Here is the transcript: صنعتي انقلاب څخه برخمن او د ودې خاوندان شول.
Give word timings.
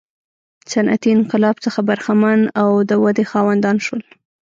صنعتي 0.71 1.09
انقلاب 1.17 1.55
څخه 1.65 1.79
برخمن 1.89 2.39
او 2.61 2.69
د 2.89 2.91
ودې 3.03 3.25
خاوندان 3.31 3.77
شول. 3.85 4.03